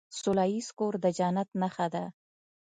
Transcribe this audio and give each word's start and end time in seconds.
سوله 0.19 0.43
ایز 0.51 0.67
کور 0.77 0.93
د 1.03 1.05
جنت 1.17 1.49
نښه 1.61 1.87
ده. 1.93 2.05